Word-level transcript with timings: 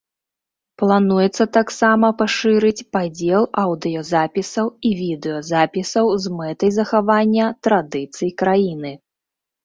Плануецца 0.81 1.43
таксама 1.57 2.07
пашырыць 2.21 2.85
падзел 2.95 3.43
аўдыёзапісаў 3.63 4.67
і 4.89 4.93
відэазапісаў 5.01 6.05
з 6.23 6.31
мэтай 6.39 6.71
захавання 6.79 7.45
традыцый 7.69 8.33
краіны. 8.43 8.91